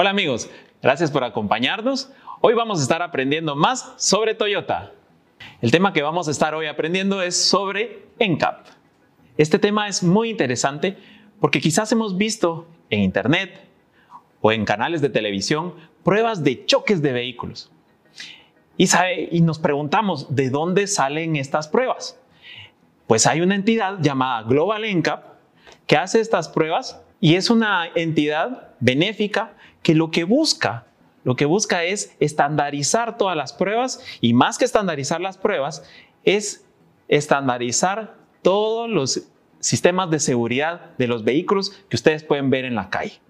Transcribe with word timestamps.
Hola 0.00 0.08
amigos, 0.08 0.48
gracias 0.80 1.10
por 1.10 1.24
acompañarnos. 1.24 2.10
Hoy 2.40 2.54
vamos 2.54 2.78
a 2.78 2.82
estar 2.84 3.02
aprendiendo 3.02 3.54
más 3.54 3.92
sobre 3.98 4.34
Toyota. 4.34 4.92
El 5.60 5.70
tema 5.70 5.92
que 5.92 6.00
vamos 6.00 6.26
a 6.26 6.30
estar 6.30 6.54
hoy 6.54 6.68
aprendiendo 6.68 7.20
es 7.20 7.36
sobre 7.36 8.06
NCAP. 8.18 8.64
Este 9.36 9.58
tema 9.58 9.88
es 9.88 10.02
muy 10.02 10.30
interesante 10.30 10.96
porque 11.38 11.60
quizás 11.60 11.92
hemos 11.92 12.16
visto 12.16 12.66
en 12.88 13.00
internet 13.00 13.68
o 14.40 14.52
en 14.52 14.64
canales 14.64 15.02
de 15.02 15.10
televisión 15.10 15.74
pruebas 16.02 16.42
de 16.44 16.64
choques 16.64 17.02
de 17.02 17.12
vehículos. 17.12 17.70
Y, 18.78 18.88
y 19.30 19.42
nos 19.42 19.58
preguntamos, 19.58 20.34
¿de 20.34 20.48
dónde 20.48 20.86
salen 20.86 21.36
estas 21.36 21.68
pruebas? 21.68 22.18
Pues 23.06 23.26
hay 23.26 23.42
una 23.42 23.54
entidad 23.54 23.98
llamada 24.00 24.44
Global 24.44 24.82
NCAP 24.82 25.26
que 25.86 25.98
hace 25.98 26.20
estas 26.20 26.48
pruebas 26.48 27.02
y 27.20 27.34
es 27.34 27.50
una 27.50 27.86
entidad 27.94 28.68
benéfica 28.80 29.52
que 29.82 29.94
lo 29.94 30.10
que 30.10 30.24
busca, 30.24 30.86
lo 31.24 31.36
que 31.36 31.44
busca 31.44 31.84
es 31.84 32.16
estandarizar 32.18 33.18
todas 33.18 33.36
las 33.36 33.52
pruebas 33.52 34.02
y 34.20 34.32
más 34.32 34.58
que 34.58 34.64
estandarizar 34.64 35.20
las 35.20 35.36
pruebas, 35.36 35.84
es 36.24 36.64
estandarizar 37.08 38.14
todos 38.42 38.88
los 38.88 39.28
sistemas 39.58 40.10
de 40.10 40.20
seguridad 40.20 40.96
de 40.96 41.06
los 41.06 41.24
vehículos 41.24 41.70
que 41.88 41.96
ustedes 41.96 42.24
pueden 42.24 42.48
ver 42.48 42.64
en 42.64 42.74
la 42.74 42.88
calle. 42.88 43.20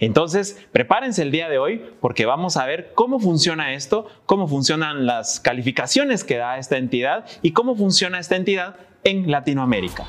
Entonces, 0.00 0.58
prepárense 0.72 1.22
el 1.22 1.30
día 1.30 1.48
de 1.48 1.58
hoy 1.58 1.84
porque 2.00 2.26
vamos 2.26 2.56
a 2.56 2.66
ver 2.66 2.92
cómo 2.94 3.20
funciona 3.20 3.74
esto, 3.74 4.06
cómo 4.24 4.48
funcionan 4.48 5.06
las 5.06 5.38
calificaciones 5.38 6.24
que 6.24 6.36
da 6.36 6.58
esta 6.58 6.78
entidad 6.78 7.26
y 7.42 7.52
cómo 7.52 7.76
funciona 7.76 8.18
esta 8.18 8.36
entidad 8.36 8.76
en 9.04 9.30
Latinoamérica. 9.30 10.06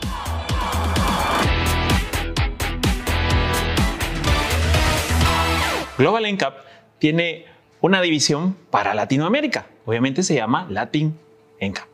Global 5.97 6.31
NCAP 6.31 6.55
tiene 6.99 7.45
una 7.81 8.01
división 8.01 8.55
para 8.69 8.93
Latinoamérica. 8.93 9.65
Obviamente 9.85 10.21
se 10.21 10.35
llama 10.35 10.67
Latin 10.69 11.17
NCAP. 11.59 11.87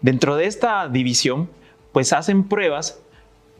Dentro 0.00 0.36
de 0.36 0.46
esta 0.46 0.88
división, 0.88 1.50
pues 1.90 2.12
hacen 2.12 2.48
pruebas 2.48 3.00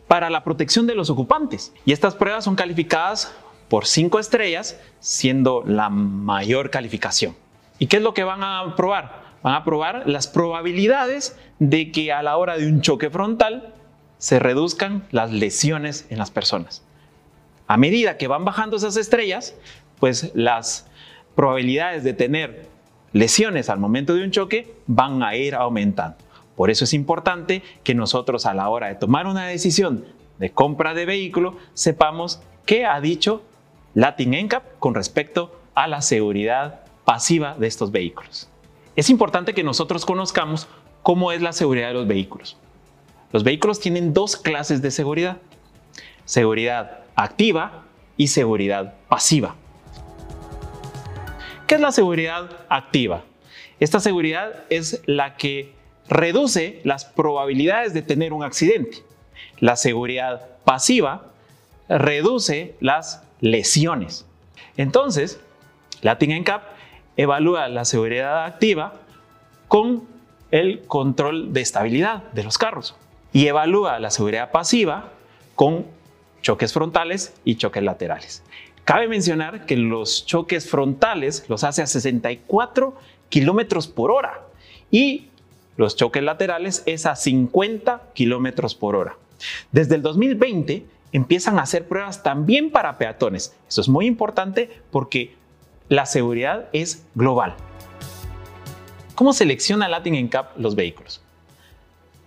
para 0.07 0.31
la 0.31 0.45
protección 0.45 0.87
de 0.87 0.95
los 0.95 1.11
ocupantes. 1.11 1.73
Y 1.85 1.93
estas 1.93 2.15
pruebas 2.15 2.45
son 2.45 2.55
calificadas 2.55 3.35
por 3.69 3.87
cinco 3.87 4.21
estrellas, 4.21 4.79
siendo 5.01 5.65
la 5.67 5.89
mayor 5.89 6.71
calificación. 6.71 7.35
¿Y 7.79 7.89
qué 7.89 7.97
es 7.97 8.03
lo 8.03 8.15
que 8.15 8.23
van 8.23 8.45
a 8.45 8.77
probar? 8.77 9.23
Van 9.43 9.55
a 9.55 9.65
probar 9.65 10.05
las 10.07 10.29
probabilidades 10.29 11.37
de 11.59 11.91
que 11.91 12.13
a 12.13 12.23
la 12.23 12.37
hora 12.37 12.57
de 12.59 12.69
un 12.69 12.81
choque 12.81 13.11
frontal 13.11 13.75
se 14.19 14.39
reduzcan 14.39 15.05
las 15.11 15.33
lesiones 15.33 16.07
en 16.11 16.19
las 16.19 16.31
personas. 16.31 16.85
A 17.73 17.79
medida 17.79 18.19
que 18.19 18.29
van 18.29 18.45
bajando 18.45 18.77
esas 18.77 18.99
estrellas, 18.99 19.55
pues 19.99 20.31
las 20.35 20.87
probabilidades 21.35 22.05
de 22.05 22.13
tener 22.13 22.67
lesiones 23.15 23.71
al 23.71 23.79
momento 23.79 24.13
de 24.13 24.23
un 24.25 24.31
choque 24.31 24.75
van 24.87 25.23
a 25.23 25.37
ir 25.37 25.55
aumentando. 25.55 26.19
Por 26.55 26.71
eso 26.71 26.85
es 26.85 26.93
importante 26.93 27.63
que 27.83 27.95
nosotros 27.95 28.45
a 28.45 28.53
la 28.53 28.69
hora 28.69 28.89
de 28.89 28.97
tomar 28.97 29.27
una 29.27 29.47
decisión 29.47 30.05
de 30.39 30.51
compra 30.51 30.93
de 30.93 31.07
vehículo 31.07 31.57
sepamos 31.73 32.43
qué 32.67 32.85
ha 32.85 33.01
dicho 33.01 33.43
Latin 33.95 34.33
NCAP 34.33 34.79
con 34.79 34.95
respecto 34.95 35.59
a 35.75 35.89
la 35.89 36.03
seguridad 36.03 36.81
pasiva 37.07 37.57
de 37.59 37.69
estos 37.69 37.91
vehículos. 37.91 38.51
Es 38.97 39.09
importante 39.09 39.55
que 39.55 39.65
nosotros 39.65 40.05
conozcamos 40.05 40.69
cómo 41.03 41.33
es 41.33 41.41
la 41.41 41.55
seguridad 41.55 41.89
de 41.89 41.95
los 41.95 42.07
vehículos. 42.07 42.59
Los 43.33 43.45
vehículos 43.45 43.81
tienen 43.81 44.13
dos 44.13 44.37
clases 44.37 44.83
de 44.83 44.91
seguridad. 44.91 45.39
Seguridad 46.27 47.02
activa 47.15 47.85
y 48.17 48.29
seguridad 48.29 48.95
pasiva. 49.09 49.57
¿Qué 51.67 51.77
es 51.77 51.81
la 51.81 51.93
seguridad 51.93 52.51
activa? 52.69 53.25
Esta 53.81 54.01
seguridad 54.01 54.65
es 54.71 55.03
la 55.07 55.37
que 55.37 55.73
reduce 56.09 56.81
las 56.85 57.05
probabilidades 57.05 57.95
de 57.95 58.03
tener 58.03 58.33
un 58.33 58.45
accidente. 58.45 58.99
La 59.59 59.77
seguridad 59.77 60.49
pasiva 60.65 61.33
reduce 61.89 62.75
las 62.81 63.23
lesiones. 63.41 64.27
Entonces, 64.77 65.41
Latin 66.03 66.43
NCAP 66.43 66.63
evalúa 67.17 67.69
la 67.69 67.85
seguridad 67.85 68.45
activa 68.45 68.95
con 69.69 70.07
el 70.51 70.83
control 70.87 71.53
de 71.53 71.61
estabilidad 71.61 72.25
de 72.33 72.45
los 72.45 72.59
carros 72.59 72.95
y 73.33 73.47
evalúa 73.47 73.99
la 73.99 74.11
seguridad 74.11 74.51
pasiva 74.51 75.11
con 75.55 75.87
choques 76.43 76.73
frontales 76.73 77.35
y 77.45 77.57
choques 77.57 77.83
laterales. 77.83 78.43
Cabe 78.85 79.09
mencionar 79.09 79.65
que 79.65 79.77
los 79.77 80.27
choques 80.27 80.69
frontales 80.69 81.45
los 81.49 81.65
hace 81.65 81.83
a 81.83 81.87
64 81.87 82.95
kilómetros 83.29 83.87
por 83.87 84.11
hora 84.11 84.43
y 84.91 85.29
los 85.77 85.97
choques 85.97 86.23
laterales 86.23 86.83
es 86.85 87.07
a 87.07 87.17
50 87.17 88.11
kilómetros 88.13 88.75
por 88.75 88.97
hora. 88.97 89.17
Desde 89.71 89.95
el 89.95 90.03
2020 90.03 90.85
empiezan 91.13 91.59
a 91.59 91.63
hacer 91.63 91.87
pruebas 91.87 92.23
también 92.23 92.71
para 92.71 92.99
peatones. 92.99 93.55
Eso 93.69 93.81
es 93.81 93.89
muy 93.89 94.07
importante 94.07 94.71
porque 94.91 95.35
la 95.89 96.07
seguridad 96.07 96.69
es 96.73 97.05
global. 97.15 97.55
¿Cómo 99.15 99.33
selecciona 99.33 99.89
Latin 99.89 100.27
NCAP 100.27 100.59
los 100.59 100.75
vehículos? 100.75 101.23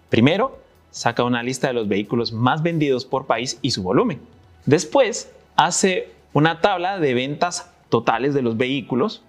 Primero, 0.10 0.60
saca 0.96 1.26
una 1.26 1.44
lista 1.44 1.68
de 1.68 1.74
los 1.74 1.90
vehículos 1.90 2.32
más 2.32 2.64
vendidos 2.64 3.04
por 3.04 3.26
país 3.26 3.60
y 3.62 3.72
su 3.72 3.84
volumen. 3.84 4.22
Después 4.66 5.30
hace 5.58 6.14
una 6.32 6.62
tabla 6.62 7.00
de 7.00 7.14
ventas 7.14 7.70
totales 7.90 8.34
de 8.34 8.42
los 8.42 8.56
vehículos 8.56 9.22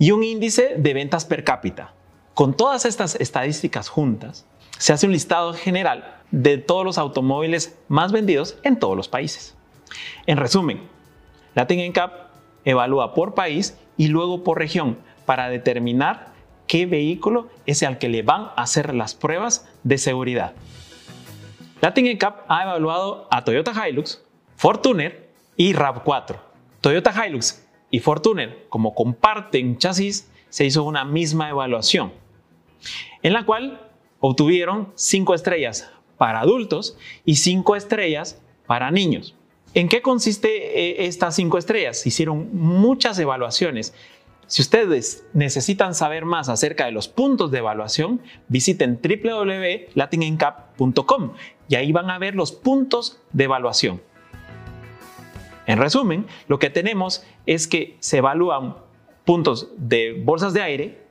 y 0.00 0.10
un 0.10 0.24
índice 0.24 0.74
de 0.76 0.92
ventas 0.92 1.24
per 1.24 1.44
cápita. 1.44 1.92
Con 2.34 2.56
todas 2.56 2.84
estas 2.84 3.14
estadísticas 3.14 3.88
juntas, 3.88 4.44
se 4.76 4.92
hace 4.92 5.06
un 5.06 5.12
listado 5.12 5.54
general 5.54 6.16
de 6.32 6.58
todos 6.58 6.84
los 6.84 6.98
automóviles 6.98 7.78
más 7.86 8.10
vendidos 8.10 8.58
en 8.64 8.80
todos 8.80 8.96
los 8.96 9.06
países. 9.06 9.54
En 10.26 10.36
resumen, 10.36 10.82
Latin 11.54 11.90
NCAP 11.90 12.12
evalúa 12.64 13.14
por 13.14 13.34
país 13.34 13.78
y 13.96 14.08
luego 14.08 14.42
por 14.42 14.58
región 14.58 14.98
para 15.26 15.48
determinar 15.48 16.31
qué 16.72 16.86
vehículo 16.86 17.50
es 17.66 17.82
el 17.82 17.98
que 17.98 18.08
le 18.08 18.22
van 18.22 18.44
a 18.44 18.62
hacer 18.62 18.94
las 18.94 19.14
pruebas 19.14 19.68
de 19.84 19.98
seguridad. 19.98 20.54
Latin 21.82 22.10
NCAP 22.10 22.46
ha 22.48 22.62
evaluado 22.62 23.28
a 23.30 23.44
Toyota 23.44 23.74
Hilux, 23.86 24.22
Fortuner 24.56 25.28
y 25.54 25.74
RAV4. 25.74 26.38
Toyota 26.80 27.26
Hilux 27.26 27.68
y 27.90 28.00
Fortuner, 28.00 28.64
como 28.70 28.94
comparten 28.94 29.76
chasis, 29.76 30.30
se 30.48 30.64
hizo 30.64 30.84
una 30.84 31.04
misma 31.04 31.50
evaluación, 31.50 32.10
en 33.22 33.34
la 33.34 33.44
cual 33.44 33.90
obtuvieron 34.20 34.94
5 34.94 35.34
estrellas 35.34 35.90
para 36.16 36.40
adultos 36.40 36.96
y 37.26 37.36
5 37.36 37.76
estrellas 37.76 38.40
para 38.66 38.90
niños. 38.90 39.34
¿En 39.74 39.90
qué 39.90 40.00
consiste 40.00 41.02
eh, 41.02 41.04
estas 41.04 41.36
5 41.36 41.58
estrellas? 41.58 42.06
Hicieron 42.06 42.48
muchas 42.56 43.18
evaluaciones 43.18 43.92
si 44.52 44.60
ustedes 44.60 45.24
necesitan 45.32 45.94
saber 45.94 46.26
más 46.26 46.50
acerca 46.50 46.84
de 46.84 46.92
los 46.92 47.08
puntos 47.08 47.50
de 47.50 47.60
evaluación, 47.60 48.20
visiten 48.48 49.00
www.latinencap.com 49.02 51.32
y 51.70 51.76
ahí 51.76 51.90
van 51.90 52.10
a 52.10 52.18
ver 52.18 52.34
los 52.34 52.52
puntos 52.52 53.18
de 53.32 53.44
evaluación. 53.44 54.02
En 55.66 55.78
resumen, 55.78 56.26
lo 56.48 56.58
que 56.58 56.68
tenemos 56.68 57.24
es 57.46 57.66
que 57.66 57.96
se 58.00 58.18
evalúan 58.18 58.76
puntos 59.24 59.70
de 59.78 60.20
bolsas 60.22 60.52
de 60.52 60.60
aire, 60.60 61.02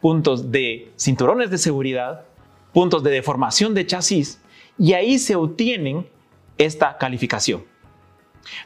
puntos 0.00 0.52
de 0.52 0.92
cinturones 0.96 1.50
de 1.50 1.58
seguridad, 1.58 2.24
puntos 2.72 3.02
de 3.02 3.10
deformación 3.10 3.74
de 3.74 3.84
chasis 3.84 4.40
y 4.78 4.92
ahí 4.92 5.18
se 5.18 5.34
obtienen 5.34 6.08
esta 6.56 6.98
calificación. 6.98 7.64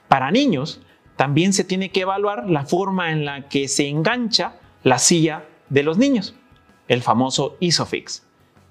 Para 0.09 0.31
niños, 0.31 0.83
también 1.17 1.53
se 1.53 1.65
tiene 1.65 1.91
que 1.91 2.03
evaluar 2.03 2.49
la 2.49 2.65
forma 2.65 3.13
en 3.13 3.25
la 3.25 3.49
que 3.49 3.69
se 3.69 3.89
engancha 3.89 4.57
la 4.83 4.99
silla 4.99 5.45
de 5.69 5.83
los 5.83 5.99
niños, 5.99 6.35
el 6.89 7.03
famoso 7.03 7.57
ISOFIX, 7.61 8.25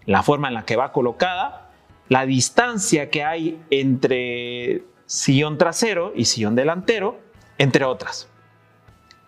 la 0.05 0.23
forma 0.23 0.49
en 0.49 0.53
la 0.55 0.65
que 0.65 0.75
va 0.75 0.91
colocada, 0.91 1.71
la 2.09 2.25
distancia 2.25 3.09
que 3.09 3.23
hay 3.23 3.61
entre 3.69 4.83
sillón 5.05 5.57
trasero 5.57 6.11
y 6.15 6.25
sillón 6.25 6.55
delantero, 6.55 7.19
entre 7.57 7.85
otras. 7.85 8.29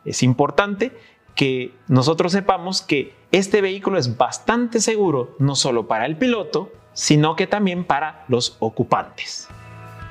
Es 0.04 0.22
importante 0.24 0.92
que 1.36 1.74
nosotros 1.88 2.32
sepamos 2.32 2.82
que 2.82 3.14
este 3.32 3.62
vehículo 3.62 3.98
es 3.98 4.18
bastante 4.18 4.80
seguro 4.80 5.36
no 5.40 5.56
solo 5.56 5.88
para 5.88 6.06
el 6.06 6.18
piloto, 6.18 6.72
sino 6.94 7.36
que 7.36 7.48
también 7.48 7.84
para 7.84 8.24
los 8.28 8.56
ocupantes. 8.60 9.50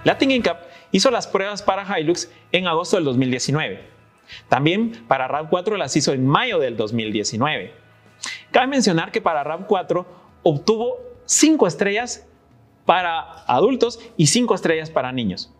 Latin 0.04 0.38
NCAP 0.38 0.73
hizo 0.94 1.10
las 1.10 1.26
pruebas 1.26 1.60
para 1.60 1.98
Hilux 1.98 2.30
en 2.52 2.68
agosto 2.68 2.94
del 2.94 3.04
2019. 3.04 3.84
También 4.48 5.04
para 5.08 5.28
RAV4 5.28 5.76
las 5.76 5.96
hizo 5.96 6.12
en 6.12 6.24
mayo 6.24 6.60
del 6.60 6.76
2019. 6.76 7.74
Cabe 8.52 8.68
mencionar 8.68 9.10
que 9.10 9.20
para 9.20 9.42
RAV4 9.42 10.06
obtuvo 10.44 10.98
5 11.24 11.66
estrellas 11.66 12.28
para 12.86 13.42
adultos 13.46 13.98
y 14.16 14.28
5 14.28 14.54
estrellas 14.54 14.88
para 14.88 15.10
niños, 15.10 15.52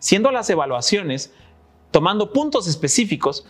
siendo 0.00 0.32
las 0.32 0.50
evaluaciones 0.50 1.32
tomando 1.92 2.32
puntos 2.32 2.66
específicos 2.66 3.46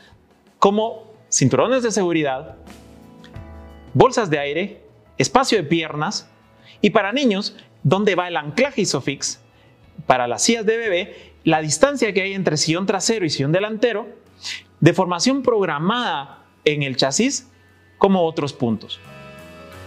como 0.59 1.11
cinturones 1.31 1.83
de 1.83 1.91
seguridad, 1.91 2.57
bolsas 3.95 4.29
de 4.29 4.39
aire, 4.39 4.85
espacio 5.17 5.57
de 5.57 5.65
piernas 5.65 6.29
y 6.83 6.91
para 6.91 7.13
niños, 7.13 7.57
dónde 7.83 8.15
va 8.15 8.29
el 8.29 8.37
anclaje 8.37 8.83
ISOFIX, 8.83 9.41
para 10.07 10.27
las 10.27 10.43
sillas 10.43 10.67
de 10.67 10.77
bebé, 10.77 11.30
la 11.45 11.61
distancia 11.61 12.13
que 12.13 12.23
hay 12.23 12.35
entre 12.35 12.57
sillón 12.57 12.87
trasero 12.87 13.25
y 13.25 13.31
sillón 13.31 13.53
delantero, 13.53 14.09
deformación 14.81 15.43
programada 15.43 16.45
en 16.65 16.83
el 16.83 16.97
chasis, 16.97 17.49
como 17.99 18.25
otros 18.25 18.53
puntos. 18.53 19.01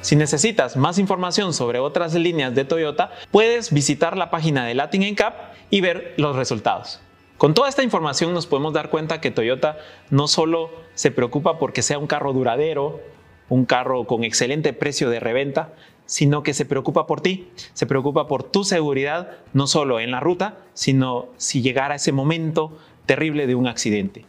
Si 0.01 0.15
necesitas 0.15 0.75
más 0.75 0.99
información 0.99 1.53
sobre 1.53 1.79
otras 1.79 2.13
líneas 2.13 2.53
de 2.53 2.65
Toyota, 2.65 3.11
puedes 3.31 3.71
visitar 3.71 4.17
la 4.17 4.29
página 4.29 4.65
de 4.65 4.73
Latin 4.73 5.13
NCAP 5.13 5.33
y 5.69 5.81
ver 5.81 6.13
los 6.17 6.35
resultados. 6.35 6.99
Con 7.37 7.53
toda 7.53 7.69
esta 7.69 7.83
información 7.83 8.33
nos 8.33 8.45
podemos 8.45 8.73
dar 8.73 8.89
cuenta 8.89 9.21
que 9.21 9.31
Toyota 9.31 9.77
no 10.09 10.27
solo 10.27 10.71
se 10.93 11.11
preocupa 11.11 11.57
porque 11.57 11.81
sea 11.81 11.99
un 11.99 12.07
carro 12.07 12.33
duradero, 12.33 13.01
un 13.49 13.65
carro 13.65 14.05
con 14.05 14.23
excelente 14.23 14.73
precio 14.73 15.09
de 15.09 15.19
reventa, 15.19 15.73
sino 16.13 16.43
que 16.43 16.53
se 16.53 16.65
preocupa 16.65 17.07
por 17.07 17.21
ti, 17.21 17.47
se 17.73 17.87
preocupa 17.87 18.27
por 18.27 18.43
tu 18.43 18.63
seguridad, 18.63 19.31
no 19.51 19.65
solo 19.65 19.99
en 19.99 20.11
la 20.11 20.19
ruta, 20.19 20.59
sino 20.75 21.29
si 21.37 21.63
llegara 21.63 21.95
ese 21.95 22.11
momento 22.11 22.77
terrible 23.07 23.47
de 23.47 23.55
un 23.55 23.65
accidente. 23.65 24.23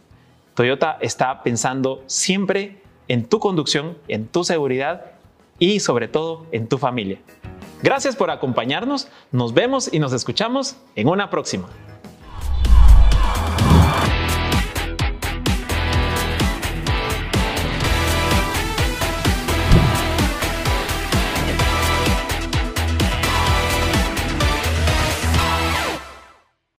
Toyota 0.55 0.97
está 0.99 1.43
pensando 1.43 2.01
siempre 2.07 2.81
en 3.07 3.25
tu 3.25 3.37
conducción, 3.37 3.99
en 4.07 4.25
tu 4.25 4.43
seguridad 4.43 5.11
y 5.59 5.79
sobre 5.79 6.07
todo 6.07 6.47
en 6.51 6.67
tu 6.67 6.79
familia. 6.79 7.19
Gracias 7.83 8.15
por 8.15 8.31
acompañarnos, 8.31 9.07
nos 9.31 9.53
vemos 9.53 9.87
y 9.93 9.99
nos 9.99 10.11
escuchamos 10.11 10.77
en 10.95 11.07
una 11.07 11.29
próxima. 11.29 11.69